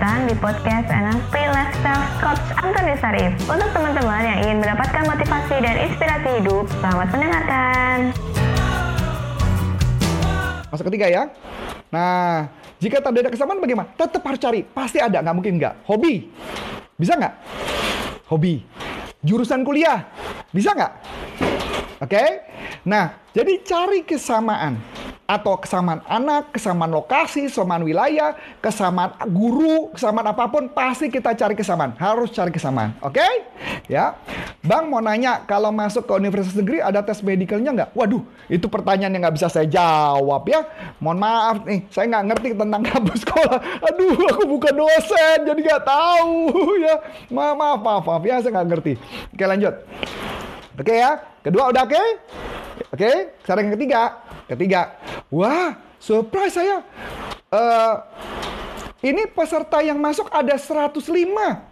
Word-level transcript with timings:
datang 0.00 0.24
di 0.24 0.32
podcast 0.40 0.88
NLP 0.88 1.34
Lifestyle 1.52 2.08
Coach 2.24 2.40
Antoni 2.56 2.96
Sarif. 3.04 3.36
Untuk 3.44 3.68
teman-teman 3.68 4.24
yang 4.24 4.38
ingin 4.48 4.56
mendapatkan 4.64 5.04
motivasi 5.04 5.60
dan 5.60 5.76
inspirasi 5.76 6.40
hidup, 6.40 6.64
selamat 6.80 7.08
mendengarkan. 7.12 7.96
Masuk 10.72 10.88
ketiga 10.88 11.04
ya. 11.04 11.28
Nah, 11.92 12.48
jika 12.80 13.04
tak 13.04 13.12
ada 13.12 13.28
kesamaan 13.28 13.60
bagaimana? 13.60 13.92
Tetap 13.92 14.24
harus 14.24 14.40
cari. 14.40 14.64
Pasti 14.64 15.04
ada, 15.04 15.20
nggak 15.20 15.36
mungkin 15.36 15.60
nggak. 15.60 15.84
Hobi. 15.84 16.32
Bisa 16.96 17.20
nggak? 17.20 17.34
Hobi. 18.32 18.64
Jurusan 19.20 19.68
kuliah. 19.68 20.08
Bisa 20.48 20.72
nggak? 20.72 20.92
Oke? 22.00 22.24
Nah, 22.88 23.20
jadi 23.36 23.52
cari 23.68 24.08
kesamaan 24.08 24.80
atau 25.30 25.54
kesamaan 25.62 26.02
anak, 26.10 26.50
kesamaan 26.50 26.90
lokasi, 26.90 27.46
kesamaan 27.46 27.86
wilayah, 27.86 28.34
kesamaan 28.58 29.14
guru, 29.30 29.94
kesamaan 29.94 30.26
apa 30.26 30.50
pun 30.50 30.66
pasti 30.74 31.06
kita 31.06 31.38
cari 31.38 31.54
kesamaan. 31.54 31.94
Harus 31.94 32.34
cari 32.34 32.50
kesamaan. 32.50 32.98
Oke? 32.98 33.22
Ya. 33.86 34.18
Bang 34.66 34.90
mau 34.90 34.98
nanya 34.98 35.46
kalau 35.46 35.70
masuk 35.70 36.02
ke 36.02 36.12
universitas 36.18 36.58
negeri 36.58 36.82
ada 36.82 36.98
tes 37.06 37.22
medicalnya 37.22 37.70
nggak? 37.70 37.90
Waduh, 37.94 38.26
itu 38.50 38.66
pertanyaan 38.66 39.14
yang 39.14 39.22
nggak 39.22 39.38
bisa 39.38 39.46
saya 39.46 39.70
jawab 39.70 40.42
ya. 40.50 40.66
Mohon 40.98 41.18
maaf 41.22 41.56
nih, 41.62 41.80
saya 41.94 42.10
nggak 42.10 42.24
ngerti 42.34 42.48
tentang 42.58 42.82
kampus 42.90 43.18
sekolah. 43.22 43.58
Aduh, 43.86 44.18
aku 44.34 44.42
bukan 44.50 44.74
dosen 44.74 45.38
jadi 45.46 45.60
nggak 45.62 45.84
tahu 45.86 46.34
ya. 46.90 46.96
Maaf, 47.30 47.54
maaf, 47.54 47.78
maaf, 47.78 48.02
maaf 48.02 48.22
ya 48.26 48.42
saya 48.42 48.50
nggak 48.58 48.68
ngerti. 48.74 48.92
Oke 49.30 49.44
lanjut. 49.46 49.74
Oke 50.80 50.94
ya, 50.96 51.22
kedua 51.46 51.70
udah 51.70 51.86
oke? 51.86 52.02
Oke, 52.88 53.36
sekarang 53.44 53.68
yang 53.68 53.74
ketiga. 53.76 54.02
Ketiga, 54.48 54.80
wah, 55.28 55.76
surprise 56.00 56.56
saya. 56.56 56.80
Uh, 57.52 57.94
ini 59.00 59.24
peserta 59.32 59.80
yang 59.80 59.96
masuk 59.96 60.28
ada 60.28 60.52
105. 60.60 61.00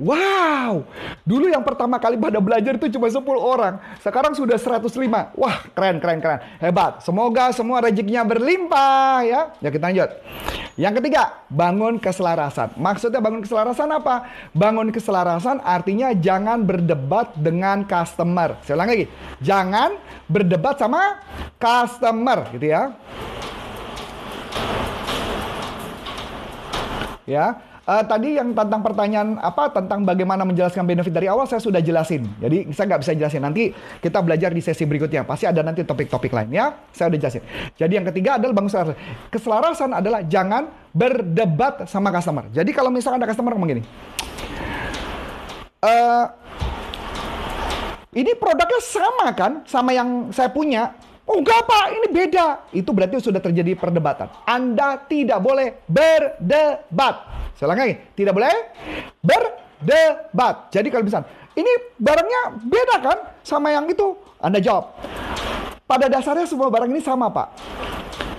Wow. 0.01 0.89
Dulu 1.29 1.53
yang 1.53 1.61
pertama 1.61 2.01
kali 2.01 2.17
pada 2.17 2.41
belajar 2.41 2.81
itu 2.81 2.89
cuma 2.97 3.13
10 3.13 3.21
orang. 3.37 3.77
Sekarang 4.01 4.33
sudah 4.33 4.57
105. 4.57 5.37
Wah, 5.37 5.57
keren, 5.77 6.01
keren, 6.01 6.25
keren. 6.25 6.41
Hebat. 6.57 7.05
Semoga 7.05 7.53
semua 7.53 7.85
rezekinya 7.85 8.25
berlimpah 8.25 9.29
ya. 9.29 9.41
Ya 9.61 9.69
kita 9.69 9.93
lanjut. 9.93 10.11
Yang 10.79 11.03
ketiga, 11.03 11.45
bangun 11.53 12.01
keselarasan. 12.01 12.79
Maksudnya 12.81 13.21
bangun 13.21 13.45
keselarasan 13.45 13.93
apa? 13.93 14.31
Bangun 14.57 14.89
keselarasan 14.89 15.61
artinya 15.61 16.15
jangan 16.17 16.65
berdebat 16.65 17.37
dengan 17.37 17.85
customer. 17.85 18.57
Saya 18.65 18.81
ulang 18.81 18.95
lagi. 18.95 19.05
Jangan 19.45 20.01
berdebat 20.31 20.81
sama 20.81 21.21
customer 21.61 22.47
gitu 22.57 22.73
ya. 22.73 22.95
Ya, 27.29 27.61
uh, 27.85 28.01
tadi 28.09 28.41
yang 28.41 28.57
tentang 28.57 28.81
pertanyaan 28.81 29.37
apa 29.37 29.69
tentang 29.69 30.01
bagaimana 30.01 30.49
menjelaskan 30.49 30.89
benefit 30.89 31.13
dari 31.13 31.29
awal 31.29 31.45
saya 31.45 31.61
sudah 31.61 31.85
jelasin. 31.85 32.25
Jadi 32.41 32.73
saya 32.73 32.89
nggak 32.89 33.01
bisa 33.05 33.13
jelasin. 33.13 33.45
Nanti 33.45 33.69
kita 34.01 34.25
belajar 34.25 34.49
di 34.49 34.65
sesi 34.65 34.89
berikutnya. 34.89 35.29
Pasti 35.29 35.45
ada 35.45 35.61
nanti 35.61 35.85
topik-topik 35.85 36.33
lain 36.33 36.49
ya. 36.49 36.73
Saya 36.89 37.13
udah 37.13 37.21
jelasin. 37.21 37.45
Jadi 37.77 37.93
yang 38.01 38.09
ketiga 38.09 38.41
adalah 38.41 38.57
bangun 38.57 38.73
keselarasan. 38.73 38.97
Keselarasan 39.29 39.91
adalah 39.93 40.21
jangan 40.25 40.73
berdebat 40.97 41.85
sama 41.85 42.09
customer. 42.09 42.49
Jadi 42.49 42.71
kalau 42.73 42.89
misalkan 42.89 43.21
ada 43.21 43.29
customer 43.29 43.53
ngomong 43.53 43.77
gini, 43.77 43.83
uh, 45.85 46.33
ini 48.17 48.33
produknya 48.41 48.81
sama 48.81 49.37
kan 49.37 49.69
sama 49.69 49.93
yang 49.93 50.33
saya 50.33 50.49
punya. 50.49 50.97
Oh 51.29 51.45
enggak 51.45 51.61
pak, 51.69 51.87
ini 51.93 52.09
beda. 52.09 52.47
Itu 52.73 52.97
berarti 52.97 53.21
sudah 53.21 53.37
terjadi 53.37 53.77
perdebatan. 53.77 54.33
Anda 54.49 54.97
tidak 55.05 55.45
boleh 55.45 55.85
berdebat. 55.85 57.15
Saya 57.53 57.77
lagi, 57.77 58.01
tidak 58.17 58.33
boleh 58.33 58.49
berdebat. 59.21 60.73
Jadi 60.73 60.89
kalau 60.89 61.05
misalnya, 61.05 61.29
ini 61.53 61.69
barangnya 62.01 62.43
beda 62.65 62.97
kan 63.05 63.19
sama 63.45 63.69
yang 63.77 63.85
itu? 63.93 64.17
Anda 64.41 64.57
jawab. 64.57 64.89
Pada 65.85 66.09
dasarnya 66.09 66.49
semua 66.49 66.73
barang 66.73 66.89
ini 66.89 67.05
sama 67.05 67.29
pak. 67.29 67.49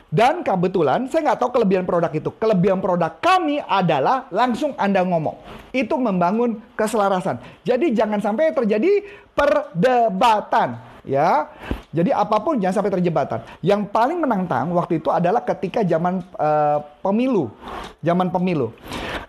Dan 0.09 0.41
kebetulan 0.41 1.05
saya 1.13 1.29
nggak 1.29 1.39
tahu 1.45 1.61
kelebihan 1.61 1.85
produk 1.85 2.09
itu. 2.09 2.33
Kelebihan 2.41 2.81
produk 2.81 3.13
kami 3.21 3.61
adalah 3.61 4.25
langsung 4.33 4.73
Anda 4.81 5.05
ngomong. 5.05 5.37
Itu 5.69 6.01
membangun 6.01 6.57
keselarasan. 6.73 7.37
Jadi 7.61 7.93
jangan 7.93 8.17
sampai 8.17 8.49
terjadi 8.49 9.05
perdebatan 9.37 10.88
ya. 11.09 11.49
Jadi 11.89 12.13
apa 12.13 12.37
pun 12.37 12.61
jangan 12.61 12.85
sampai 12.85 12.93
terjebatan. 12.93 13.41
Yang 13.65 13.89
paling 13.89 14.21
menantang 14.21 14.69
waktu 14.77 15.01
itu 15.01 15.09
adalah 15.09 15.41
ketika 15.41 15.81
zaman 15.81 16.21
uh, 16.37 16.85
pemilu, 17.01 17.49
zaman 18.05 18.29
pemilu. 18.29 18.69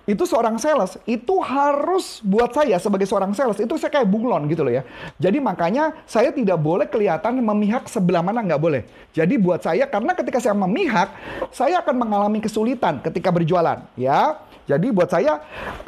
Itu 0.05 0.27
seorang 0.27 0.59
sales 0.59 0.99
itu 1.07 1.39
harus 1.41 2.21
buat 2.21 2.51
saya 2.53 2.77
sebagai 2.83 3.07
seorang 3.07 3.31
sales 3.31 3.57
itu 3.63 3.79
saya 3.79 3.95
kayak 3.95 4.11
bunglon 4.11 4.45
gitu 4.51 4.67
loh 4.67 4.75
ya. 4.75 4.83
Jadi 5.17 5.39
makanya 5.41 5.97
saya 6.05 6.35
tidak 6.35 6.61
boleh 6.61 6.85
kelihatan 6.91 7.41
memihak 7.41 7.89
sebelah 7.89 8.21
mana 8.21 8.45
nggak 8.45 8.61
boleh. 8.61 8.83
Jadi 9.17 9.39
buat 9.41 9.63
saya 9.65 9.87
karena 9.89 10.13
ketika 10.13 10.43
saya 10.43 10.53
memihak, 10.53 11.15
saya 11.55 11.81
akan 11.81 11.97
mengalami 11.97 12.43
kesulitan 12.43 13.01
ketika 13.01 13.33
berjualan 13.33 13.87
ya. 13.97 14.37
Jadi 14.69 14.87
buat 14.95 15.11
saya 15.11 15.41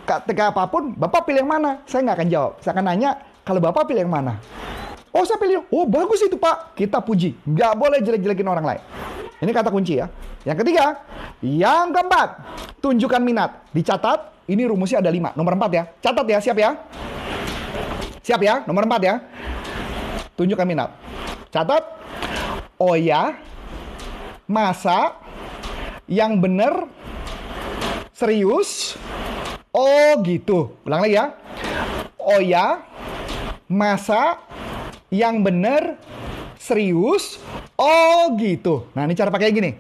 ketika 0.03 0.51
apa 0.51 0.67
pun, 0.67 0.95
Bapak 0.99 1.29
pilih 1.29 1.47
yang 1.47 1.53
mana? 1.55 1.83
Saya 1.87 2.03
nggak 2.03 2.17
akan 2.19 2.29
jawab. 2.31 2.53
Saya 2.63 2.73
akan 2.79 2.87
nanya, 2.91 3.11
kalau 3.47 3.61
Bapak 3.63 3.87
pilih 3.87 4.03
yang 4.07 4.11
mana? 4.11 4.43
Oh 5.13 5.29
saya 5.29 5.37
pilih, 5.37 5.69
oh 5.69 5.85
bagus 5.85 6.25
itu 6.25 6.41
pak. 6.41 6.73
Kita 6.73 7.05
puji. 7.05 7.37
Nggak 7.45 7.73
boleh 7.77 7.99
jelek-jelekin 8.01 8.49
orang 8.49 8.65
lain. 8.65 8.83
Ini 9.45 9.51
kata 9.53 9.69
kunci 9.69 10.01
ya. 10.01 10.09
Yang 10.49 10.65
ketiga, 10.65 11.05
yang 11.45 11.93
keempat, 11.93 12.29
tunjukkan 12.81 13.21
minat. 13.21 13.63
Dicatat, 13.77 14.33
ini 14.49 14.65
rumusnya 14.65 15.05
ada 15.05 15.13
lima. 15.13 15.31
Nomor 15.37 15.55
empat 15.55 15.71
ya. 15.71 15.85
Catat 16.01 16.27
ya, 16.27 16.39
siap 16.41 16.59
ya. 16.59 16.71
Siap 18.25 18.41
ya, 18.41 18.55
nomor 18.65 18.89
empat 18.89 19.03
ya. 19.05 19.15
Tunjukkan 20.35 20.67
minat. 20.67 20.91
Catat. 21.53 21.85
Oh 22.81 22.97
ya, 22.99 23.39
masa, 24.49 25.15
yang 26.09 26.41
benar, 26.41 26.89
serius. 28.11 28.99
Oh 29.71 30.19
gitu. 30.25 30.75
Ulang 30.83 31.07
lagi 31.07 31.15
ya. 31.21 31.27
Oh 32.19 32.43
ya, 32.43 32.83
masa, 33.71 34.43
yang 35.13 35.45
benar 35.45 36.01
serius 36.57 37.37
oh 37.77 38.33
gitu 38.41 38.89
nah 38.97 39.05
ini 39.05 39.13
cara 39.13 39.29
pakai 39.29 39.53
gini 39.53 39.71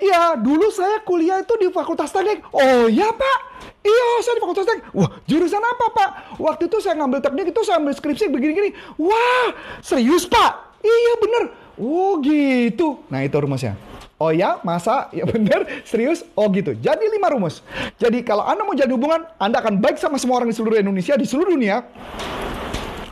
Iya, 0.00 0.32
dulu 0.40 0.72
saya 0.72 1.04
kuliah 1.04 1.44
itu 1.44 1.54
di 1.60 1.68
Fakultas 1.68 2.08
Teknik. 2.08 2.40
Oh 2.56 2.88
ya 2.88 3.12
Pak, 3.12 3.38
iya 3.84 4.08
saya 4.24 4.40
di 4.40 4.42
Fakultas 4.42 4.64
Teknik. 4.64 4.88
Wah, 4.96 5.12
jurusan 5.28 5.60
apa 5.60 5.86
Pak? 5.92 6.10
Waktu 6.40 6.72
itu 6.72 6.80
saya 6.80 6.96
ngambil 6.96 7.20
teknik 7.20 7.52
itu 7.52 7.60
saya 7.60 7.84
ambil 7.84 7.92
skripsi 7.92 8.32
begini-gini. 8.32 8.72
Wah, 8.96 9.52
serius 9.84 10.24
Pak? 10.24 10.80
Iya 10.80 11.12
bener. 11.20 11.42
Oh 11.76 12.16
gitu. 12.24 13.04
Nah 13.12 13.20
itu 13.28 13.36
rumusnya. 13.36 13.76
Oh 14.16 14.32
ya, 14.32 14.56
masa? 14.64 15.12
Ya 15.16 15.28
bener, 15.28 15.68
serius? 15.84 16.24
Oh 16.32 16.48
gitu. 16.48 16.72
Jadi 16.80 17.04
lima 17.08 17.28
rumus. 17.32 17.60
Jadi 18.00 18.24
kalau 18.24 18.44
Anda 18.44 18.64
mau 18.64 18.72
jadi 18.72 18.92
hubungan, 18.92 19.28
Anda 19.36 19.60
akan 19.60 19.84
baik 19.84 20.00
sama 20.00 20.16
semua 20.16 20.40
orang 20.40 20.48
di 20.48 20.56
seluruh 20.56 20.80
Indonesia, 20.80 21.12
di 21.16 21.28
seluruh 21.28 21.56
dunia. 21.56 21.84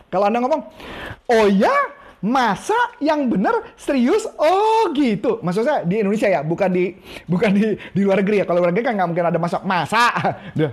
Kalau 0.08 0.24
Anda 0.32 0.40
ngomong, 0.40 0.62
oh 1.28 1.46
ya, 1.52 1.72
masa 2.18 2.74
yang 2.98 3.30
benar 3.30 3.74
serius? 3.78 4.26
Oh 4.38 4.90
gitu. 4.94 5.38
Maksud 5.42 5.62
saya 5.62 5.80
di 5.86 6.02
Indonesia 6.02 6.26
ya, 6.26 6.40
bukan 6.42 6.70
di 6.70 6.94
bukan 7.26 7.50
di 7.54 7.78
di 7.78 8.00
luar 8.02 8.22
negeri 8.22 8.42
ya. 8.42 8.44
Kalau 8.46 8.62
luar 8.62 8.70
negeri 8.74 8.84
kan 8.90 8.94
nggak 8.98 9.08
mungkin 9.08 9.26
ada 9.28 9.38
masa 9.38 9.58
masa. 9.62 10.04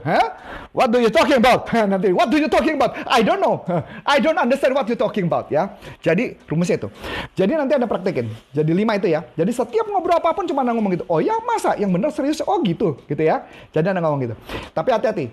Huh? 0.05 0.27
What 0.75 0.93
do 0.93 1.01
you 1.01 1.09
talking 1.09 1.41
about? 1.41 1.65
Nanti 1.91 2.13
what 2.13 2.29
do 2.29 2.37
you 2.37 2.49
talking 2.49 2.77
about? 2.77 2.93
I 3.09 3.25
don't 3.25 3.41
know. 3.41 3.65
I 4.13 4.21
don't 4.21 4.37
understand 4.37 4.77
what 4.77 4.85
you 4.85 4.97
talking 4.97 5.25
about 5.25 5.49
ya. 5.49 5.77
Jadi 6.01 6.37
rumusnya 6.45 6.77
itu. 6.77 6.89
Jadi 7.33 7.57
nanti 7.57 7.73
Anda 7.73 7.89
praktekin. 7.89 8.29
Jadi 8.53 8.71
lima 8.75 8.97
itu 8.97 9.09
ya. 9.09 9.25
Jadi 9.33 9.49
setiap 9.53 9.89
ngobrol 9.89 10.21
apa 10.21 10.33
pun 10.33 10.45
cuma 10.45 10.61
Anda 10.61 10.77
ngomong 10.77 10.93
gitu. 10.99 11.05
Oh 11.09 11.21
ya 11.21 11.37
masa 11.41 11.73
yang 11.79 11.89
benar 11.89 12.13
serius? 12.13 12.41
Oh 12.45 12.61
gitu. 12.61 13.01
Gitu 13.09 13.23
ya. 13.23 13.45
Jadi 13.73 13.93
Anda 13.93 14.01
ngomong 14.03 14.29
gitu. 14.29 14.35
Tapi 14.73 14.89
hati-hati. 14.93 15.25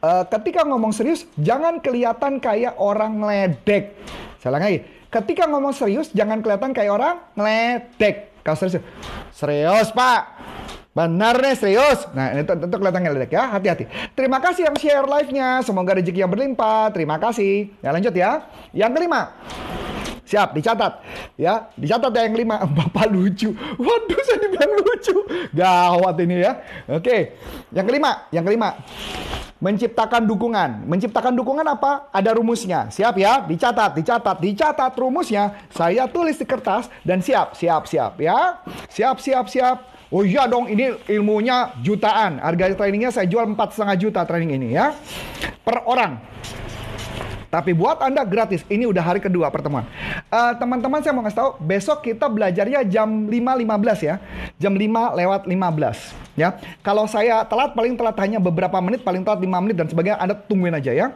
Uh, 0.00 0.24
ketika 0.32 0.64
ngomong 0.64 0.96
serius, 0.96 1.28
jangan 1.36 1.76
kelihatan 1.76 2.40
kayak 2.40 2.72
orang 2.80 3.20
ngeledek. 3.20 3.92
Salah 4.40 4.56
lagi. 4.56 4.99
Ketika 5.10 5.50
ngomong 5.50 5.74
serius, 5.74 6.14
jangan 6.14 6.38
kelihatan 6.38 6.70
kayak 6.70 6.92
orang 6.94 7.14
ngeledek. 7.34 8.30
Kalau 8.46 8.56
serius, 8.56 8.78
serius 9.34 9.90
pak. 9.90 10.22
Benar 10.90 11.38
nih 11.38 11.54
serius. 11.54 12.06
Nah 12.14 12.34
ini 12.34 12.46
tentu 12.46 12.78
kelihatan 12.78 13.02
ngeledek 13.02 13.30
ya. 13.34 13.50
Hati-hati. 13.50 13.90
Terima 14.14 14.38
kasih 14.38 14.70
yang 14.70 14.76
share 14.78 15.06
live-nya. 15.06 15.66
Semoga 15.66 15.98
rezeki 15.98 16.22
yang 16.26 16.30
berlimpah. 16.30 16.90
Terima 16.94 17.18
kasih. 17.18 17.74
Ya 17.82 17.90
lanjut 17.94 18.14
ya. 18.14 18.46
Yang 18.70 18.90
kelima. 18.98 19.34
Siap, 20.30 20.54
dicatat. 20.54 21.02
Ya, 21.34 21.66
dicatat 21.74 22.14
ya 22.14 22.22
yang 22.30 22.34
kelima. 22.38 22.62
Bapak 22.78 23.10
lucu. 23.10 23.50
Waduh, 23.74 24.20
saya 24.22 24.38
dibilang 24.46 24.72
lucu. 24.78 25.16
Gawat 25.50 26.14
ini 26.22 26.46
ya. 26.46 26.52
Oke. 26.86 27.34
Yang 27.74 27.86
kelima, 27.90 28.30
yang 28.30 28.46
kelima. 28.46 28.78
Menciptakan 29.58 30.30
dukungan. 30.30 30.86
Menciptakan 30.86 31.34
dukungan 31.34 31.66
apa? 31.66 32.08
Ada 32.14 32.38
rumusnya. 32.38 32.86
Siap 32.94 33.18
ya? 33.18 33.42
Dicatat, 33.42 33.98
dicatat, 33.98 34.38
dicatat 34.38 34.92
rumusnya. 34.94 35.66
Saya 35.74 36.06
tulis 36.06 36.38
di 36.38 36.46
kertas 36.46 36.86
dan 37.02 37.18
siap, 37.20 37.58
siap, 37.58 37.90
siap 37.90 38.22
ya. 38.22 38.62
Siap, 38.86 39.18
siap, 39.18 39.50
siap. 39.50 39.76
Oh 40.10 40.26
iya 40.26 40.46
dong, 40.50 40.66
ini 40.66 40.90
ilmunya 41.06 41.70
jutaan. 41.86 42.42
Harga 42.42 42.74
trainingnya 42.74 43.14
saya 43.14 43.30
jual 43.30 43.46
empat 43.46 43.78
setengah 43.78 43.94
juta 43.94 44.20
training 44.26 44.58
ini 44.58 44.68
ya 44.74 44.90
per 45.62 45.86
orang. 45.86 46.18
Tapi 47.50 47.74
buat 47.74 47.98
Anda 47.98 48.22
gratis. 48.22 48.62
Ini 48.70 48.86
udah 48.86 49.02
hari 49.02 49.18
kedua 49.18 49.50
pertemuan. 49.50 49.82
Uh, 50.30 50.54
teman-teman 50.54 51.02
saya 51.02 51.10
mau 51.10 51.26
kasih 51.26 51.38
tahu, 51.42 51.50
besok 51.58 52.06
kita 52.06 52.30
belajarnya 52.30 52.86
jam 52.86 53.26
5.15 53.26 54.06
ya. 54.06 54.22
Jam 54.62 54.78
5 54.78 55.18
lewat 55.18 55.50
15 55.50 56.38
ya. 56.38 56.54
Kalau 56.86 57.10
saya 57.10 57.42
telat 57.42 57.74
paling 57.74 57.98
telat 57.98 58.14
hanya 58.22 58.38
beberapa 58.38 58.78
menit, 58.78 59.02
paling 59.02 59.26
telat 59.26 59.42
5 59.42 59.50
menit 59.66 59.74
dan 59.74 59.90
sebagainya, 59.90 60.22
Anda 60.22 60.38
tungguin 60.38 60.78
aja 60.78 60.94
ya. 60.94 61.06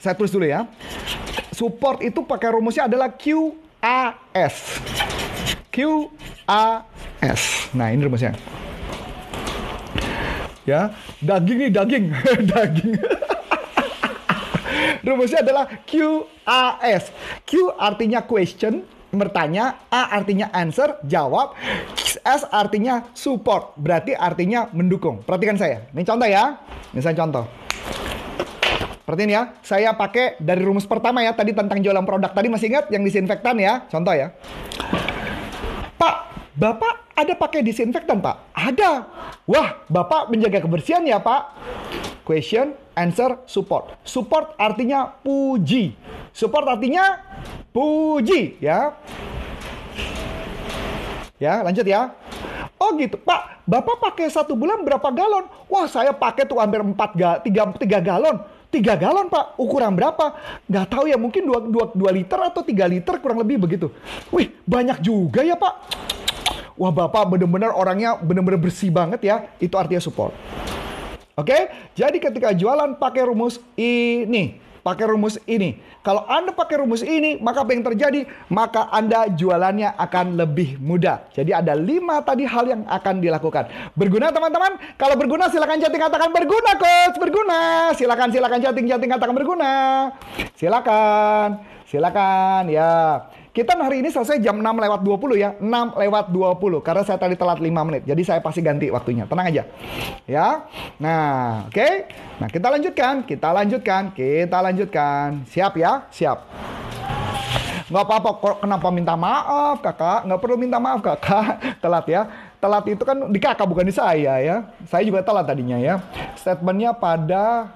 Saya 0.00 0.16
tulis 0.16 0.32
dulu 0.32 0.48
ya. 0.48 0.64
Support 1.52 2.00
itu 2.00 2.24
pakai 2.24 2.56
rumusnya 2.56 2.88
adalah 2.88 3.12
QAS. 3.12 4.80
QAS. 5.68 7.42
Nah, 7.76 7.92
ini 7.92 8.00
rumusnya. 8.08 8.32
Ya, 10.64 10.96
daging 11.20 11.68
nih, 11.68 11.70
daging. 11.72 12.04
daging. 12.56 12.92
Rumusnya 15.08 15.40
adalah 15.40 15.64
QAS. 15.88 17.08
Q 17.48 17.72
artinya 17.80 18.20
question, 18.28 18.84
bertanya, 19.08 19.80
A 19.88 20.12
artinya 20.20 20.52
answer, 20.52 21.00
jawab, 21.08 21.56
S 22.20 22.44
artinya 22.52 23.08
support, 23.16 23.72
berarti 23.80 24.12
artinya 24.12 24.68
mendukung. 24.76 25.24
Perhatikan 25.24 25.56
saya. 25.56 25.88
Ini 25.96 26.04
contoh 26.04 26.28
ya. 26.28 26.60
Ini 26.92 27.00
saya 27.00 27.16
contoh. 27.16 27.48
Perhatiin 29.08 29.32
ya, 29.32 29.56
saya 29.64 29.96
pakai 29.96 30.36
dari 30.36 30.60
rumus 30.60 30.84
pertama 30.84 31.24
ya, 31.24 31.32
tadi 31.32 31.56
tentang 31.56 31.80
jualan 31.80 32.04
produk. 32.04 32.28
Tadi 32.28 32.52
masih 32.52 32.68
ingat 32.68 32.92
yang 32.92 33.00
disinfektan 33.00 33.56
ya? 33.56 33.88
Contoh 33.88 34.12
ya. 34.12 34.36
Pak, 35.96 36.14
Bapak 36.52 37.16
ada 37.16 37.32
pakai 37.32 37.64
disinfektan, 37.64 38.20
Pak? 38.20 38.52
Ada. 38.52 39.08
Wah, 39.48 39.80
Bapak 39.88 40.28
menjaga 40.28 40.60
kebersihan 40.60 41.00
ya, 41.08 41.16
Pak? 41.16 41.40
Question, 42.28 42.76
answer, 42.92 43.40
support. 43.48 43.96
Support 44.04 44.60
artinya 44.60 45.16
puji. 45.24 45.96
Support 46.36 46.76
artinya 46.76 47.24
puji, 47.72 48.60
ya. 48.60 48.92
Ya, 51.40 51.64
lanjut 51.64 51.88
ya. 51.88 52.12
Oh 52.76 52.92
gitu, 53.00 53.16
Pak. 53.16 53.64
Bapak 53.64 53.96
pakai 53.96 54.28
satu 54.28 54.52
bulan 54.52 54.84
berapa 54.84 55.08
galon? 55.08 55.48
Wah, 55.72 55.88
saya 55.88 56.12
pakai 56.12 56.44
tuh 56.44 56.60
hampir 56.60 56.84
4 56.84 56.92
ga, 57.16 57.40
3, 57.40 57.80
3 57.80 57.96
galon. 58.04 58.36
3 58.68 59.00
galon 59.00 59.32
pak, 59.32 59.56
ukuran 59.56 59.96
berapa? 59.96 60.36
Nggak 60.68 60.86
tahu 60.92 61.08
ya, 61.08 61.16
mungkin 61.16 61.48
2, 61.48 61.72
2, 61.72 61.96
2 61.96 62.12
liter 62.12 62.36
atau 62.44 62.60
3 62.60 62.92
liter 62.92 63.16
kurang 63.24 63.40
lebih 63.40 63.56
begitu. 63.56 63.88
Wih, 64.28 64.52
banyak 64.68 65.00
juga 65.00 65.40
ya 65.40 65.56
pak. 65.56 65.72
Wah 66.76 66.92
bapak 66.92 67.32
bener-bener 67.32 67.72
orangnya 67.72 68.20
bener-bener 68.20 68.60
bersih 68.60 68.92
banget 68.92 69.24
ya. 69.24 69.48
Itu 69.56 69.80
artinya 69.80 70.04
support. 70.04 70.36
Oke, 71.38 71.70
jadi 71.94 72.18
ketika 72.18 72.50
jualan 72.50 72.98
pakai 72.98 73.30
rumus 73.30 73.62
ini, 73.78 74.58
pakai 74.82 75.06
rumus 75.06 75.38
ini. 75.46 75.78
Kalau 76.02 76.26
Anda 76.26 76.50
pakai 76.50 76.82
rumus 76.82 77.06
ini, 77.06 77.38
maka 77.38 77.62
apa 77.62 77.78
yang 77.78 77.86
terjadi? 77.86 78.26
Maka 78.50 78.90
Anda 78.90 79.30
jualannya 79.30 79.94
akan 79.94 80.34
lebih 80.34 80.82
mudah. 80.82 81.30
Jadi 81.30 81.54
ada 81.54 81.78
lima 81.78 82.26
tadi 82.26 82.42
hal 82.42 82.66
yang 82.66 82.82
akan 82.90 83.22
dilakukan. 83.22 83.70
Berguna 83.94 84.34
teman-teman? 84.34 84.82
Kalau 84.98 85.14
berguna 85.14 85.46
silakan 85.46 85.78
chatting 85.78 86.02
katakan 86.02 86.34
berguna 86.34 86.74
coach, 86.74 87.16
berguna. 87.22 87.60
Silakan 87.94 88.34
silakan 88.34 88.58
chatting 88.58 88.86
chatting 88.90 89.10
katakan 89.14 89.34
berguna. 89.38 89.72
Silakan. 90.58 91.62
Silakan 91.86 92.66
ya. 92.66 93.30
Kita 93.58 93.74
hari 93.74 94.06
ini 94.06 94.06
selesai 94.06 94.38
jam 94.38 94.62
6 94.62 94.70
lewat 94.70 95.02
20 95.02 95.34
ya. 95.34 95.50
6 95.58 95.98
lewat 95.98 96.30
20. 96.30 96.78
Karena 96.78 97.02
saya 97.02 97.18
tadi 97.18 97.34
telat 97.34 97.58
5 97.58 97.66
menit. 97.90 98.06
Jadi 98.06 98.22
saya 98.22 98.38
pasti 98.38 98.62
ganti 98.62 98.86
waktunya. 98.86 99.26
Tenang 99.26 99.50
aja. 99.50 99.66
Ya. 100.30 100.62
Nah, 101.02 101.66
oke. 101.66 101.74
Okay. 101.74 102.06
Nah, 102.38 102.46
kita 102.46 102.70
lanjutkan. 102.70 103.26
Kita 103.26 103.50
lanjutkan. 103.50 104.14
Kita 104.14 104.62
lanjutkan. 104.62 105.42
Siap 105.50 105.74
ya? 105.74 106.06
Siap. 106.06 106.38
Nggak 107.90 108.04
apa-apa. 108.06 108.62
Kenapa 108.62 108.88
minta 108.94 109.18
maaf, 109.18 109.82
kakak? 109.82 110.30
Nggak 110.30 110.38
perlu 110.38 110.54
minta 110.54 110.78
maaf, 110.78 111.02
kakak. 111.02 111.58
Telat 111.82 112.06
ya. 112.06 112.30
Telat 112.62 112.86
itu 112.86 113.02
kan 113.02 113.26
di 113.26 113.42
kakak, 113.42 113.66
bukan 113.66 113.90
di 113.90 113.94
saya 113.94 114.38
ya. 114.38 114.70
Saya 114.86 115.02
juga 115.02 115.26
telat 115.26 115.50
tadinya 115.50 115.82
ya. 115.82 115.98
Statementnya 116.38 116.94
pada... 116.94 117.74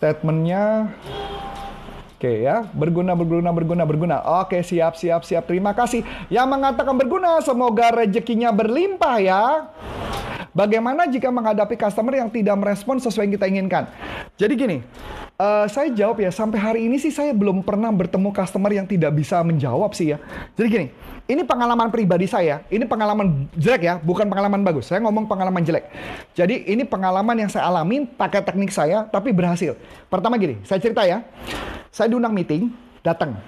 Statementnya... 0.00 0.88
Oke 2.18 2.42
ya, 2.42 2.66
berguna, 2.74 3.14
berguna, 3.14 3.54
berguna, 3.54 3.86
berguna. 3.86 4.16
Oke, 4.42 4.58
siap, 4.66 4.98
siap, 4.98 5.22
siap. 5.22 5.46
Terima 5.46 5.70
kasih. 5.70 6.02
Yang 6.26 6.50
mengatakan 6.50 6.98
berguna, 6.98 7.38
semoga 7.46 7.94
rezekinya 7.94 8.50
berlimpah 8.50 9.16
ya. 9.22 9.70
Bagaimana 10.50 11.06
jika 11.06 11.30
menghadapi 11.30 11.78
customer 11.78 12.18
yang 12.18 12.26
tidak 12.26 12.58
merespon 12.58 12.98
sesuai 12.98 13.30
yang 13.30 13.34
kita 13.38 13.46
inginkan? 13.46 13.84
Jadi 14.34 14.52
gini, 14.58 14.82
uh, 15.38 15.66
saya 15.70 15.88
jawab 15.94 16.20
ya, 16.20 16.30
sampai 16.34 16.58
hari 16.58 16.80
ini 16.90 16.98
sih 16.98 17.14
saya 17.14 17.30
belum 17.30 17.62
pernah 17.62 17.88
bertemu 17.94 18.34
customer 18.34 18.70
yang 18.74 18.84
tidak 18.84 19.14
bisa 19.14 19.40
menjawab 19.40 19.94
sih 19.94 20.12
ya. 20.12 20.18
Jadi 20.58 20.68
gini, 20.68 20.86
ini 21.30 21.42
pengalaman 21.46 21.88
pribadi 21.88 22.26
saya, 22.26 22.66
ini 22.68 22.84
pengalaman 22.84 23.46
jelek 23.54 23.82
ya, 23.86 23.94
bukan 24.02 24.26
pengalaman 24.26 24.60
bagus. 24.66 24.90
Saya 24.90 25.00
ngomong 25.06 25.30
pengalaman 25.30 25.62
jelek. 25.62 25.88
Jadi 26.34 26.68
ini 26.68 26.82
pengalaman 26.82 27.38
yang 27.38 27.50
saya 27.50 27.70
alamin 27.70 28.04
pakai 28.04 28.42
teknik 28.42 28.74
saya, 28.74 29.06
tapi 29.08 29.30
berhasil. 29.30 29.78
Pertama 30.10 30.36
gini, 30.36 30.58
saya 30.66 30.82
cerita 30.82 31.06
ya. 31.06 31.22
Saya 31.88 32.12
diundang 32.12 32.34
meeting, 32.36 32.68
datang. 33.00 33.38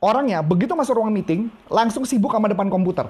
Orangnya 0.00 0.40
begitu 0.40 0.72
masuk 0.72 0.96
ruang 0.96 1.12
meeting, 1.12 1.52
langsung 1.68 2.08
sibuk 2.08 2.32
sama 2.32 2.48
depan 2.48 2.72
komputer. 2.72 3.04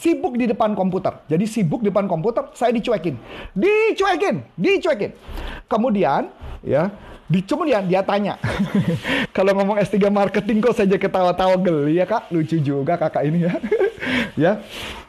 Sibuk 0.00 0.40
di 0.40 0.48
depan 0.48 0.72
komputer. 0.72 1.20
Jadi 1.28 1.44
sibuk 1.44 1.84
di 1.84 1.92
depan 1.92 2.08
komputer, 2.08 2.48
saya 2.56 2.72
dicuekin. 2.72 3.20
Dicuekin, 3.52 4.40
dicuekin. 4.56 5.12
Kemudian, 5.68 6.32
ya, 6.64 6.88
di, 7.30 7.46
kemudian 7.46 7.86
dia 7.86 8.02
tanya, 8.02 8.34
kalau 9.36 9.54
ngomong 9.54 9.78
S3 9.78 10.10
marketing 10.10 10.58
kok 10.58 10.74
saja 10.74 10.98
ketawa-tawa 10.98 11.54
geli 11.62 12.02
ya 12.02 12.04
kak, 12.10 12.26
lucu 12.34 12.58
juga 12.58 12.98
kakak 12.98 13.22
ini 13.30 13.46
ya, 13.46 13.52
ya. 14.50 14.52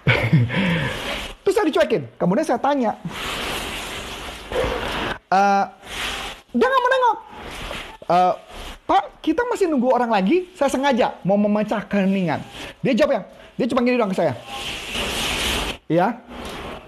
Terus 1.42 1.54
saya 1.58 1.66
dicuekin, 1.66 2.06
kemudian 2.22 2.46
saya 2.46 2.62
tanya, 2.62 2.94
uh, 5.34 5.66
dia 6.54 6.68
nggak 6.70 6.82
mau 6.86 6.92
nengok. 6.94 7.18
Uh, 8.06 8.34
Pak, 8.86 9.24
kita 9.24 9.48
masih 9.48 9.72
nunggu 9.72 9.88
orang 9.88 10.12
lagi. 10.12 10.52
Saya 10.52 10.68
sengaja 10.68 11.16
mau 11.24 11.40
memecah 11.40 11.80
keheningan. 11.88 12.44
Dia 12.84 12.92
jawab 12.92 13.12
ya. 13.16 13.22
Dia 13.56 13.66
cuma 13.72 13.88
gini 13.88 13.96
doang 13.96 14.12
ke 14.12 14.20
saya. 14.20 14.36
Iya. 15.88 16.20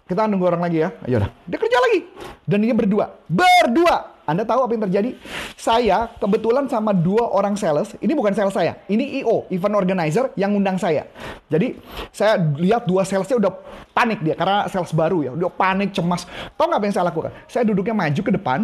Kita 0.03 0.27
nunggu 0.27 0.51
orang 0.51 0.67
lagi 0.67 0.83
ya. 0.83 0.91
Ayo 1.07 1.23
dah. 1.23 1.31
Dia 1.47 1.57
kerja 1.57 1.79
lagi. 1.79 1.99
Dan 2.43 2.59
dia 2.67 2.75
berdua. 2.75 3.15
Berdua. 3.31 4.12
Anda 4.23 4.47
tahu 4.47 4.63
apa 4.63 4.71
yang 4.71 4.83
terjadi? 4.87 5.11
Saya 5.59 6.07
kebetulan 6.19 6.71
sama 6.71 6.95
dua 6.95 7.27
orang 7.27 7.59
sales. 7.59 7.91
Ini 7.99 8.15
bukan 8.15 8.31
sales 8.31 8.55
saya. 8.55 8.79
Ini 8.87 9.23
IO, 9.23 9.47
event 9.51 9.75
organizer 9.75 10.31
yang 10.39 10.55
ngundang 10.55 10.79
saya. 10.79 11.03
Jadi 11.51 11.75
saya 12.15 12.39
lihat 12.39 12.87
dua 12.87 13.03
salesnya 13.03 13.37
udah 13.37 13.51
panik 13.91 14.23
dia 14.23 14.33
karena 14.33 14.65
sales 14.71 14.95
baru 14.95 15.27
ya. 15.27 15.31
Udah 15.35 15.51
panik, 15.51 15.91
cemas. 15.91 16.23
Tahu 16.55 16.71
nggak 16.71 16.79
apa 16.79 16.85
yang 16.87 16.95
saya 16.95 17.05
lakukan? 17.11 17.31
Saya 17.51 17.63
duduknya 17.67 17.95
maju 17.95 18.21
ke 18.23 18.31
depan. 18.31 18.59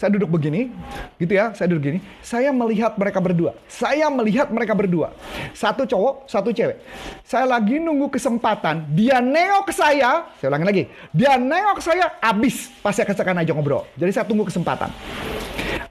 Saya 0.00 0.16
duduk 0.16 0.32
begini, 0.32 0.72
gitu 1.20 1.36
ya. 1.36 1.52
Saya 1.52 1.76
duduk 1.76 1.92
gini. 1.92 2.00
Saya 2.24 2.56
melihat 2.56 2.96
mereka 2.96 3.20
berdua. 3.20 3.52
Saya 3.68 4.08
melihat 4.08 4.48
mereka 4.48 4.72
berdua. 4.72 5.12
Satu 5.52 5.84
cowok, 5.84 6.24
satu 6.24 6.56
cewek. 6.56 6.80
Saya 7.20 7.44
lagi 7.44 7.76
nunggu 7.76 8.08
kesempatan. 8.08 8.88
Dia 8.96 9.20
nengok 9.20 9.68
ke 9.68 9.76
saya. 9.76 10.24
Saya 10.40 10.48
ulangi 10.56 10.64
lagi. 10.64 10.82
Dia 11.12 11.36
nengok 11.36 11.76
ke 11.76 11.84
saya. 11.84 12.16
Abis. 12.16 12.72
Pasti 12.80 13.04
akan 13.04 13.44
aja 13.44 13.52
ngobrol. 13.52 13.84
Jadi 14.00 14.08
saya 14.08 14.24
tunggu 14.24 14.48
kesempatan. 14.48 14.88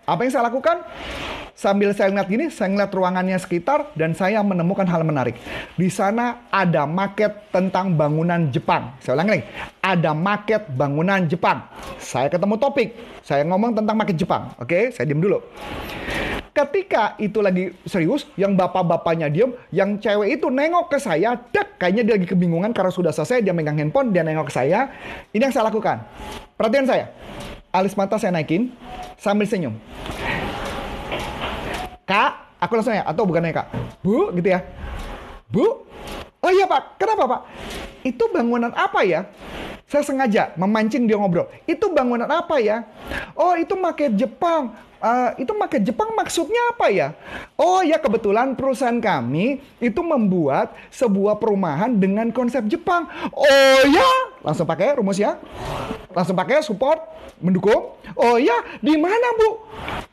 Apa 0.09 0.25
yang 0.25 0.33
saya 0.33 0.49
lakukan? 0.49 0.81
Sambil 1.59 1.91
saya 1.91 2.07
ngeliat 2.15 2.31
gini, 2.31 2.45
saya 2.47 2.71
ngeliat 2.71 2.87
ruangannya 2.87 3.35
sekitar 3.35 3.91
dan 3.99 4.15
saya 4.15 4.39
menemukan 4.39 4.87
hal 4.87 5.03
menarik. 5.03 5.35
Di 5.75 5.91
sana 5.91 6.47
ada 6.47 6.87
market 6.87 7.51
tentang 7.51 7.99
bangunan 7.99 8.47
Jepang. 8.47 8.95
Saya 9.03 9.19
ulangi 9.19 9.31
lagi, 9.35 9.45
ada 9.83 10.15
market 10.15 10.71
bangunan 10.71 11.27
Jepang. 11.27 11.67
Saya 11.99 12.31
ketemu 12.31 12.55
topik, 12.55 12.95
saya 13.27 13.43
ngomong 13.43 13.75
tentang 13.75 13.91
market 13.99 14.15
Jepang. 14.15 14.55
Oke, 14.55 14.95
saya 14.95 15.03
diam 15.03 15.19
dulu. 15.19 15.43
Ketika 16.55 17.19
itu 17.19 17.43
lagi 17.43 17.75
serius, 17.83 18.23
yang 18.39 18.55
bapak-bapaknya 18.55 19.27
diem, 19.27 19.51
yang 19.75 19.99
cewek 19.99 20.39
itu 20.39 20.47
nengok 20.47 20.95
ke 20.95 20.97
saya, 21.03 21.35
dek, 21.35 21.75
kayaknya 21.75 22.07
dia 22.07 22.13
lagi 22.23 22.27
kebingungan 22.31 22.71
karena 22.71 22.91
sudah 22.95 23.11
selesai, 23.11 23.43
dia 23.43 23.51
megang 23.51 23.75
handphone, 23.75 24.15
dia 24.15 24.23
nengok 24.23 24.47
ke 24.47 24.53
saya. 24.55 24.95
Ini 25.35 25.51
yang 25.51 25.51
saya 25.51 25.67
lakukan. 25.67 26.07
Perhatian 26.55 26.87
saya 26.87 27.11
alis 27.69 27.93
mata 27.93 28.17
saya 28.17 28.33
naikin 28.33 28.73
sambil 29.19 29.45
senyum. 29.45 29.75
Kak, 32.09 32.57
aku 32.57 32.73
langsung 32.73 32.97
ya, 32.97 33.05
atau 33.05 33.21
bukan 33.21 33.45
ya 33.45 33.61
kak? 33.61 33.69
Bu, 34.01 34.33
gitu 34.33 34.49
ya. 34.49 34.65
Bu, 35.45 35.85
oh 36.41 36.49
iya 36.49 36.65
pak, 36.65 36.97
kenapa 36.97 37.29
pak? 37.29 37.41
Itu 38.01 38.33
bangunan 38.33 38.73
apa 38.73 39.05
ya? 39.05 39.29
Saya 39.85 40.01
sengaja 40.01 40.57
memancing 40.57 41.05
dia 41.05 41.21
ngobrol. 41.21 41.45
Itu 41.69 41.93
bangunan 41.93 42.25
apa 42.25 42.57
ya? 42.57 42.81
Oh 43.37 43.53
itu 43.53 43.77
market 43.77 44.17
Jepang. 44.17 44.73
uh, 45.01 45.31
itu 45.37 45.53
market 45.53 45.81
Jepang 45.85 46.13
maksudnya 46.17 46.73
apa 46.73 46.89
ya? 46.89 47.13
Oh 47.53 47.85
ya 47.85 48.01
kebetulan 48.01 48.57
perusahaan 48.57 48.97
kami 48.97 49.61
itu 49.77 50.01
membuat 50.01 50.73
sebuah 50.89 51.37
perumahan 51.37 51.93
dengan 51.93 52.29
konsep 52.33 52.65
Jepang. 52.65 53.05
Oh 53.33 53.81
ya, 53.85 54.09
langsung 54.43 54.65
pakai 54.67 54.97
rumus 54.97 55.19
ya. 55.19 55.37
Langsung 56.09 56.33
pakai 56.33 56.65
support, 56.65 56.99
mendukung. 57.37 57.95
Oh 58.17 58.35
ya, 58.41 58.65
di 58.81 58.97
mana 58.97 59.27
Bu? 59.37 59.49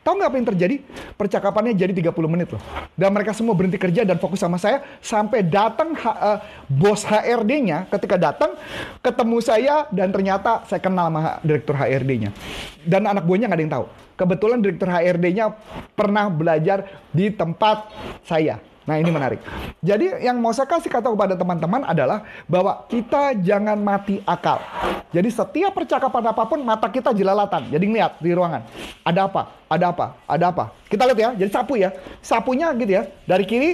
Tahu 0.05 0.15
nggak 0.23 0.31
apa 0.31 0.37
yang 0.39 0.49
terjadi? 0.55 0.77
Percakapannya 1.19 1.73
jadi 1.75 1.91
30 1.91 2.15
menit 2.31 2.49
loh. 2.55 2.63
Dan 2.95 3.11
mereka 3.11 3.35
semua 3.35 3.57
berhenti 3.57 3.81
kerja 3.81 4.07
dan 4.07 4.21
fokus 4.23 4.39
sama 4.39 4.61
saya 4.61 4.85
sampai 5.03 5.43
datang 5.43 5.97
uh, 5.99 6.39
bos 6.71 7.03
HRD-nya 7.03 7.91
ketika 7.91 8.15
datang 8.15 8.55
ketemu 9.03 9.37
saya 9.43 9.89
dan 9.91 10.15
ternyata 10.15 10.63
saya 10.71 10.79
kenal 10.79 11.11
sama 11.11 11.43
direktur 11.43 11.75
HRD-nya. 11.75 12.31
Dan 12.87 13.09
anak 13.09 13.27
buahnya 13.27 13.51
nggak 13.51 13.59
ada 13.59 13.65
yang 13.65 13.75
tahu. 13.75 13.87
Kebetulan 14.17 14.59
direktur 14.63 14.89
HRD-nya 14.89 15.47
pernah 15.99 16.31
belajar 16.31 16.87
di 17.11 17.33
tempat 17.33 17.91
saya. 18.23 18.63
Nah 18.87 19.03
ini 19.03 19.11
menarik. 19.11 19.43
Jadi 19.83 20.23
yang 20.23 20.39
mau 20.39 20.55
saya 20.55 20.71
kasih 20.71 20.87
kata 20.87 21.11
kepada 21.11 21.35
teman-teman 21.35 21.83
adalah 21.83 22.23
bahwa 22.47 22.87
kita 22.87 23.35
jangan 23.43 23.75
mati 23.75 24.23
akal. 24.23 24.63
Jadi 25.11 25.27
setiap 25.27 25.75
percakapan 25.75 26.31
apa 26.31 26.43
pun 26.47 26.63
mata 26.63 26.87
kita 26.87 27.11
jelalatan. 27.11 27.67
Jadi 27.67 27.85
ngeliat 27.85 28.23
di 28.23 28.31
ruangan. 28.31 28.63
Ada 29.03 29.27
apa? 29.27 29.43
Ada 29.67 29.87
apa? 29.91 30.07
Ada 30.31 30.45
apa? 30.55 30.65
Kita 30.87 31.03
lihat 31.03 31.19
ya. 31.19 31.31
Jadi 31.35 31.51
sapu 31.51 31.75
ya. 31.75 31.91
Sapunya 32.23 32.71
gitu 32.79 32.95
ya. 32.95 33.11
Dari 33.27 33.43
kiri 33.43 33.71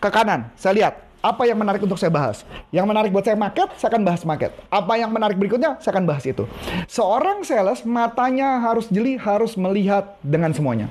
ke 0.00 0.08
kanan. 0.08 0.48
Saya 0.56 0.72
lihat 0.80 0.94
apa 1.20 1.44
yang 1.44 1.60
menarik 1.60 1.84
untuk 1.84 2.00
saya 2.00 2.08
bahas. 2.08 2.42
Yang 2.72 2.86
menarik 2.88 3.10
buat 3.12 3.24
saya 3.24 3.36
market, 3.36 3.68
saya 3.76 3.92
akan 3.92 4.02
bahas 4.04 4.24
market. 4.24 4.50
Apa 4.72 4.96
yang 4.96 5.12
menarik 5.12 5.36
berikutnya, 5.36 5.76
saya 5.80 5.92
akan 5.96 6.04
bahas 6.08 6.24
itu. 6.24 6.48
Seorang 6.88 7.44
sales 7.44 7.84
matanya 7.84 8.60
harus 8.60 8.88
jeli, 8.88 9.20
harus 9.20 9.54
melihat 9.54 10.16
dengan 10.24 10.52
semuanya. 10.56 10.88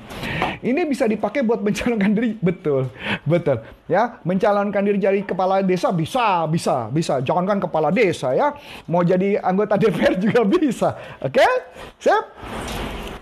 Ini 0.60 0.86
bisa 0.86 1.10
dipakai 1.10 1.42
buat 1.42 1.64
mencalonkan 1.64 2.12
diri, 2.14 2.38
betul, 2.38 2.88
betul. 3.26 3.64
Ya, 3.90 4.22
mencalonkan 4.22 4.82
diri 4.86 4.98
jadi 5.02 5.20
kepala 5.26 5.66
desa 5.66 5.90
bisa, 5.90 6.46
bisa, 6.46 6.86
bisa. 6.92 7.18
Jangankan 7.24 7.64
kepala 7.66 7.90
desa 7.90 8.30
ya, 8.36 8.54
mau 8.86 9.02
jadi 9.02 9.40
anggota 9.42 9.74
DPR 9.80 10.14
juga 10.20 10.46
bisa. 10.46 10.94
Oke, 11.18 11.42
okay? 11.42 11.52
sip. 11.98 12.24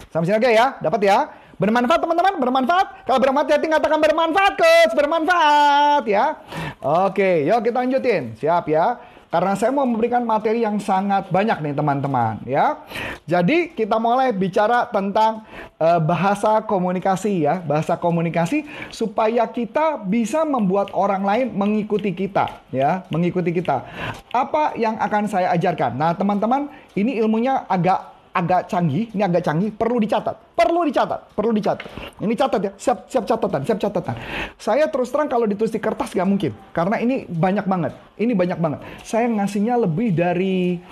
Sampai 0.08 0.24
sini 0.28 0.40
oke 0.40 0.50
ya, 0.50 0.66
dapat 0.80 1.00
ya. 1.04 1.18
Bermanfaat 1.58 1.98
teman-teman, 1.98 2.34
bermanfaat. 2.38 2.86
Kalau 3.02 3.18
bermanfaat, 3.18 3.58
hati 3.58 3.66
katakan 3.66 3.98
bermanfaat, 3.98 4.52
coach. 4.54 4.92
Bermanfaat 4.94 6.02
ya. 6.06 6.38
Oke, 6.78 7.42
yuk 7.42 7.66
kita 7.66 7.82
lanjutin. 7.82 8.38
Siap 8.38 8.70
ya. 8.70 9.02
Karena 9.28 9.52
saya 9.52 9.68
mau 9.68 9.84
memberikan 9.84 10.24
materi 10.24 10.64
yang 10.64 10.80
sangat 10.80 11.28
banyak 11.28 11.60
nih 11.60 11.74
teman-teman 11.76 12.40
ya. 12.48 12.80
Jadi 13.28 13.76
kita 13.76 14.00
mulai 14.00 14.32
bicara 14.32 14.88
tentang 14.88 15.44
uh, 15.76 16.00
bahasa 16.00 16.64
komunikasi 16.64 17.44
ya, 17.44 17.60
bahasa 17.60 18.00
komunikasi 18.00 18.64
supaya 18.88 19.44
kita 19.44 20.00
bisa 20.00 20.48
membuat 20.48 20.88
orang 20.96 21.28
lain 21.28 21.46
mengikuti 21.52 22.08
kita 22.16 22.64
ya, 22.72 23.04
mengikuti 23.12 23.52
kita. 23.52 23.84
Apa 24.32 24.72
yang 24.80 24.96
akan 24.96 25.28
saya 25.28 25.52
ajarkan? 25.52 26.00
Nah, 26.00 26.16
teman-teman, 26.16 26.72
ini 26.96 27.20
ilmunya 27.20 27.68
agak 27.68 28.17
agak 28.32 28.68
canggih, 28.70 29.10
ini 29.12 29.22
agak 29.24 29.42
canggih, 29.44 29.70
perlu 29.72 29.98
dicatat. 30.00 30.36
Perlu 30.54 30.84
dicatat, 30.84 31.20
perlu 31.32 31.52
dicatat. 31.54 31.88
Ini 32.18 32.34
catat 32.34 32.60
ya, 32.60 32.72
siap 32.74 33.06
siap 33.06 33.24
catatan, 33.24 33.60
siap 33.64 33.78
catatan. 33.78 34.14
Saya 34.58 34.90
terus 34.90 35.08
terang 35.08 35.30
kalau 35.30 35.46
ditulis 35.46 35.70
di 35.70 35.80
kertas 35.80 36.12
nggak 36.12 36.28
mungkin, 36.28 36.52
karena 36.74 36.96
ini 36.98 37.28
banyak 37.28 37.66
banget. 37.66 37.92
Ini 38.18 38.32
banyak 38.34 38.58
banget. 38.58 38.80
Saya 39.06 39.30
ngasihnya 39.30 39.74
lebih 39.78 40.12
dari 40.12 40.82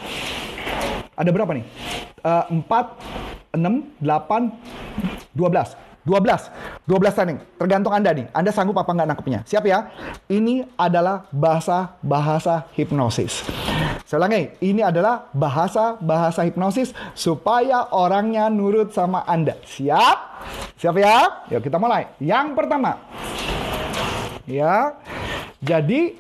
ada 1.17 1.31
berapa 1.33 1.49
nih? 1.57 1.65
Uh, 2.21 2.61
4, 2.69 3.57
6, 3.57 4.05
8, 4.05 4.53
12. 5.33 5.87
12. 6.07 6.87
12 6.87 7.17
training. 7.19 7.39
Tergantung 7.59 7.91
Anda 7.91 8.15
nih. 8.15 8.31
Anda 8.31 8.55
sanggup 8.55 8.79
apa 8.79 8.95
nggak 8.95 9.09
nangkepnya. 9.11 9.41
Siap 9.43 9.65
ya? 9.67 9.91
Ini 10.31 10.71
adalah 10.79 11.27
bahasa-bahasa 11.35 12.71
hipnosis. 12.79 13.43
Saya 14.07 14.23
ulangi, 14.23 14.55
ini 14.63 14.87
adalah 14.87 15.27
bahasa-bahasa 15.35 16.47
hipnosis 16.47 16.95
supaya 17.19 17.91
orangnya 17.91 18.47
nurut 18.47 18.95
sama 18.95 19.27
Anda. 19.27 19.59
Siap? 19.67 20.19
Siap 20.79 20.95
ya? 20.95 21.43
Yuk 21.51 21.59
kita 21.59 21.75
mulai. 21.75 22.07
Yang 22.23 22.55
pertama. 22.55 23.03
Ya. 24.47 24.95
Jadi 25.59 26.15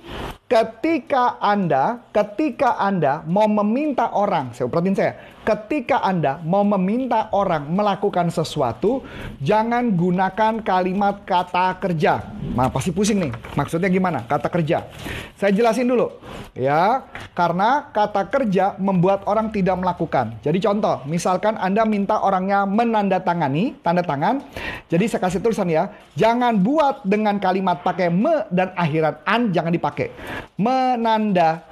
ketika 0.46 1.42
Anda, 1.42 2.06
ketika 2.14 2.78
Anda 2.78 3.26
mau 3.26 3.50
meminta 3.50 4.14
orang, 4.14 4.54
saya 4.54 4.70
perhatiin 4.70 4.94
saya, 4.94 5.12
ketika 5.42 5.98
Anda 6.06 6.38
mau 6.46 6.62
meminta 6.62 7.26
orang 7.34 7.66
melakukan 7.66 8.30
sesuatu, 8.30 9.02
jangan 9.42 9.90
gunakan 9.98 10.62
kalimat 10.62 11.26
kata 11.26 11.74
kerja. 11.82 12.30
Nah, 12.54 12.70
pasti 12.70 12.94
pusing 12.94 13.26
nih. 13.26 13.32
Maksudnya 13.58 13.90
gimana? 13.90 14.22
Kata 14.22 14.46
kerja. 14.46 14.86
Saya 15.34 15.50
jelasin 15.50 15.90
dulu. 15.90 16.14
Ya, 16.54 17.04
karena 17.34 17.90
kata 17.90 18.30
kerja 18.30 18.78
membuat 18.78 19.26
orang 19.26 19.50
tidak 19.50 19.76
melakukan. 19.76 20.38
Jadi 20.40 20.62
contoh, 20.62 21.02
misalkan 21.10 21.58
Anda 21.58 21.82
minta 21.84 22.22
orangnya 22.22 22.64
menandatangani, 22.64 23.82
tanda 23.82 24.00
tangan. 24.00 24.40
Jadi 24.86 25.04
saya 25.10 25.20
kasih 25.26 25.42
tulisan 25.42 25.68
ya, 25.68 25.90
jangan 26.14 26.54
buat 26.56 27.02
dengan 27.02 27.36
kalimat 27.42 27.82
pakai 27.82 28.08
me 28.08 28.46
dan 28.54 28.70
akhiran 28.78 29.20
an 29.26 29.50
jangan 29.50 29.74
dipakai. 29.74 30.08
Menanda 30.56 31.62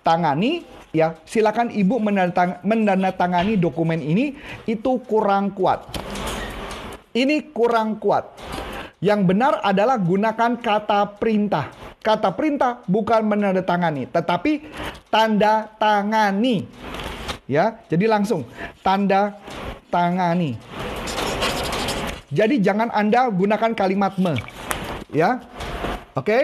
tangani 0.00 0.64
ya 0.92 1.16
silakan 1.24 1.72
ibu 1.72 1.96
menandatangani 2.64 3.56
dokumen 3.56 4.00
ini 4.00 4.36
itu 4.68 5.00
kurang 5.04 5.52
kuat. 5.52 5.88
Ini 7.12 7.52
kurang 7.52 8.00
kuat. 8.00 8.32
Yang 9.02 9.20
benar 9.28 9.60
adalah 9.60 10.00
gunakan 10.00 10.56
kata 10.62 11.20
perintah. 11.20 11.68
Kata 12.02 12.34
perintah 12.34 12.82
bukan 12.90 13.22
menandatangani, 13.22 14.10
tetapi 14.10 14.66
tanda 15.06 15.70
tangani. 15.78 16.66
Ya, 17.46 17.78
jadi 17.86 18.10
langsung 18.10 18.48
tanda 18.82 19.38
tangani. 19.92 20.56
Jadi 22.32 22.64
jangan 22.64 22.88
Anda 22.96 23.28
gunakan 23.28 23.76
kalimat 23.76 24.16
me. 24.16 24.40
Ya. 25.12 25.44
Oke? 26.12 26.28
Okay? 26.28 26.42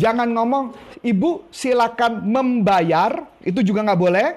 Jangan 0.00 0.32
ngomong 0.32 0.72
ibu 1.04 1.44
silakan 1.52 2.24
membayar, 2.24 3.28
itu 3.44 3.60
juga 3.60 3.84
nggak 3.84 4.00
boleh. 4.00 4.28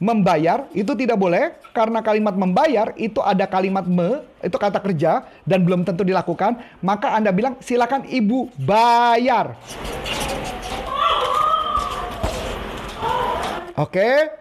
Membayar 0.00 0.64
itu 0.72 0.96
tidak 0.96 1.20
boleh 1.20 1.60
karena 1.76 2.00
kalimat 2.00 2.32
membayar 2.32 2.96
itu 2.96 3.20
ada 3.20 3.44
kalimat 3.44 3.84
me, 3.84 4.24
itu 4.40 4.56
kata 4.56 4.80
kerja 4.80 5.28
dan 5.44 5.60
belum 5.60 5.84
tentu 5.84 6.08
dilakukan. 6.08 6.56
Maka 6.80 7.12
Anda 7.12 7.36
bilang 7.36 7.60
silakan 7.60 8.08
ibu 8.08 8.48
bayar. 8.56 9.60
Oke, 13.76 14.39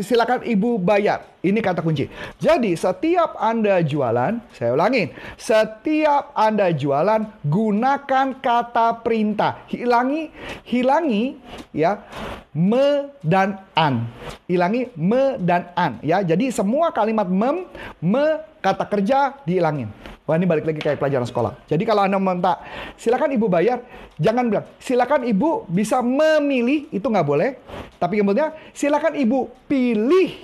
silakan 0.00 0.40
ibu 0.42 0.80
bayar. 0.80 1.28
Ini 1.44 1.62
kata 1.62 1.84
kunci. 1.84 2.10
Jadi 2.42 2.74
setiap 2.74 3.38
Anda 3.38 3.78
jualan, 3.78 4.42
saya 4.50 4.74
ulangin, 4.74 5.14
setiap 5.38 6.34
Anda 6.34 6.74
jualan 6.74 7.22
gunakan 7.46 8.26
kata 8.42 9.06
perintah. 9.06 9.62
Hilangi 9.70 10.32
hilangi 10.66 11.38
ya 11.70 12.02
me 12.50 13.14
dan 13.22 13.62
an. 13.78 14.10
Hilangi 14.50 14.90
me 14.98 15.38
dan 15.38 15.70
an 15.78 16.02
ya. 16.02 16.24
Jadi 16.24 16.50
semua 16.50 16.90
kalimat 16.90 17.30
mem, 17.30 17.68
me, 18.02 18.42
kata 18.58 18.82
kerja 18.90 19.38
dihilangin. 19.46 19.92
Wah 20.26 20.34
ini 20.34 20.42
balik 20.42 20.66
lagi 20.66 20.82
kayak 20.82 20.98
pelajaran 20.98 21.22
sekolah. 21.22 21.54
Jadi 21.70 21.86
kalau 21.86 22.02
Anda 22.02 22.18
minta 22.18 22.58
silakan 22.98 23.30
ibu 23.30 23.46
bayar, 23.46 23.78
jangan 24.18 24.50
bilang 24.50 24.66
silakan 24.82 25.22
ibu 25.22 25.62
bisa 25.70 26.02
memilih, 26.02 26.90
itu 26.90 27.06
nggak 27.06 27.22
boleh. 27.22 27.54
Tapi 28.02 28.18
kemudian 28.18 28.50
silakan 28.74 29.14
ibu 29.14 29.46
pilih 29.70 30.34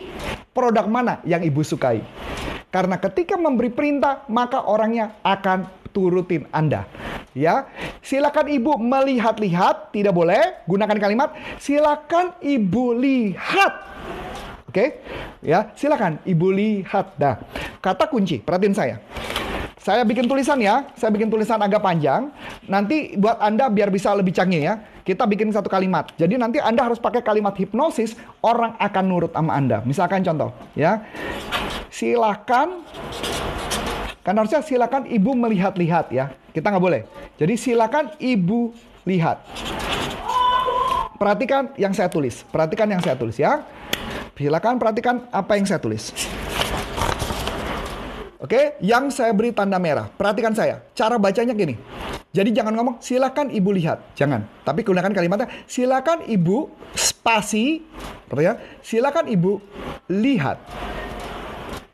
produk 0.55 0.87
mana 0.87 1.19
yang 1.27 1.43
ibu 1.43 1.67
sukai. 1.67 1.99
Karena 2.71 2.95
ketika 2.97 3.35
memberi 3.35 3.75
perintah, 3.75 4.23
maka 4.31 4.71
orangnya 4.71 5.19
akan 5.27 5.67
turutin 5.91 6.47
Anda. 6.55 6.87
Ya, 7.35 7.67
silakan 8.07 8.55
ibu 8.55 8.79
melihat-lihat, 8.79 9.91
tidak 9.91 10.15
boleh 10.15 10.63
gunakan 10.71 10.95
kalimat 10.95 11.35
silakan 11.59 12.39
ibu 12.39 12.95
lihat. 12.95 13.73
Oke, 14.71 14.79
okay? 14.79 14.89
ya 15.43 15.75
silakan 15.75 16.23
ibu 16.23 16.55
lihat. 16.55 17.19
Nah, 17.19 17.43
kata 17.83 18.07
kunci, 18.07 18.39
perhatiin 18.41 18.77
saya. 18.79 18.97
Saya 19.83 20.07
bikin 20.07 20.31
tulisan 20.31 20.63
ya, 20.63 20.87
saya 20.95 21.11
bikin 21.11 21.27
tulisan 21.27 21.59
agak 21.59 21.83
panjang. 21.83 22.31
Nanti 22.71 23.19
buat 23.19 23.43
Anda 23.43 23.67
biar 23.67 23.91
bisa 23.91 24.15
lebih 24.15 24.31
canggih 24.31 24.63
ya, 24.63 24.79
kita 25.03 25.27
bikin 25.27 25.51
satu 25.51 25.67
kalimat. 25.67 26.07
Jadi 26.15 26.39
nanti 26.39 26.63
Anda 26.63 26.87
harus 26.87 27.03
pakai 27.03 27.19
kalimat 27.19 27.51
hipnosis, 27.59 28.15
orang 28.47 28.79
akan 28.79 29.05
nurut 29.11 29.35
sama 29.35 29.59
Anda. 29.59 29.83
Misalkan 29.83 30.23
contoh 30.23 30.55
ya, 30.79 31.03
silakan 31.91 32.87
kan 34.23 34.35
harusnya 34.39 34.63
silakan 34.63 35.03
ibu 35.11 35.35
melihat-lihat 35.35 36.15
ya. 36.15 36.31
Kita 36.55 36.71
nggak 36.71 36.85
boleh. 36.87 37.03
Jadi 37.43 37.59
silakan 37.59 38.15
ibu 38.23 38.71
lihat. 39.03 39.43
Perhatikan 41.19 41.75
yang 41.75 41.91
saya 41.91 42.07
tulis. 42.07 42.47
Perhatikan 42.55 42.87
yang 42.87 43.03
saya 43.03 43.19
tulis 43.19 43.35
ya. 43.35 43.67
Silakan 44.39 44.79
perhatikan 44.79 45.27
apa 45.35 45.59
yang 45.59 45.67
saya 45.67 45.83
tulis. 45.83 46.15
Oke, 48.43 48.75
yang 48.83 49.07
saya 49.15 49.31
beri 49.31 49.55
tanda 49.55 49.79
merah. 49.79 50.11
Perhatikan 50.11 50.51
saya. 50.51 50.83
Cara 50.99 51.15
bacanya 51.15 51.55
gini. 51.55 51.79
Jadi 52.35 52.51
jangan 52.51 52.75
ngomong 52.75 52.97
silakan 52.99 53.55
ibu 53.55 53.71
lihat, 53.71 54.19
jangan. 54.19 54.43
Tapi 54.67 54.83
gunakan 54.83 55.15
kalimatnya 55.15 55.47
silakan 55.71 56.27
ibu 56.27 56.67
spasi, 56.91 57.87
ya. 58.35 58.59
Silakan 58.83 59.31
ibu 59.31 59.63
lihat. 60.11 60.59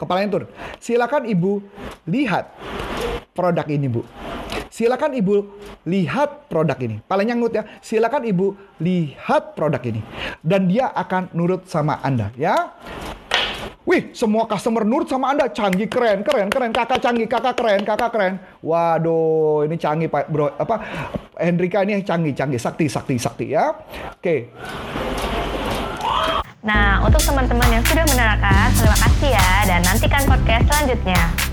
Kepalanya 0.00 0.40
turun. 0.40 0.48
Silakan 0.80 1.28
ibu 1.28 1.60
lihat 2.08 2.48
produk 3.36 3.66
ini 3.68 3.90
bu. 3.92 4.00
Silakan 4.72 5.20
ibu 5.20 5.52
lihat 5.84 6.48
produk 6.48 6.78
ini. 6.80 7.02
Paling 7.04 7.28
ngut 7.34 7.52
ya. 7.52 7.66
Silakan 7.84 8.24
ibu 8.24 8.56
lihat 8.80 9.52
produk 9.52 9.82
ini. 9.84 10.00
Dan 10.40 10.70
dia 10.70 10.96
akan 10.96 11.34
nurut 11.36 11.68
sama 11.68 12.00
anda 12.00 12.32
ya. 12.38 12.78
Wih, 13.88 14.12
semua 14.12 14.44
customer 14.44 14.84
nurut 14.84 15.08
sama 15.08 15.32
Anda. 15.32 15.48
Canggih, 15.48 15.88
keren, 15.88 16.20
keren, 16.20 16.52
keren. 16.52 16.76
Kakak 16.76 17.00
canggih, 17.00 17.24
kakak 17.24 17.56
keren, 17.56 17.88
kakak 17.88 18.12
keren. 18.12 18.36
Waduh, 18.60 19.64
ini 19.64 19.80
canggih 19.80 20.12
Pak 20.12 20.28
Bro. 20.28 20.52
Apa 20.60 20.76
Hendrika 21.40 21.80
ini 21.88 21.96
yang 21.96 22.04
canggih, 22.04 22.36
canggih, 22.36 22.60
sakti, 22.60 22.84
sakti, 22.84 23.16
sakti 23.16 23.56
ya. 23.56 23.72
Oke. 24.12 24.52
Nah, 26.60 27.00
untuk 27.00 27.24
teman-teman 27.24 27.80
yang 27.80 27.84
sudah 27.88 28.04
menerangkan, 28.12 28.68
terima 28.76 28.98
kasih 29.08 29.30
ya 29.32 29.50
dan 29.64 29.80
nantikan 29.80 30.22
podcast 30.28 30.64
selanjutnya. 30.68 31.47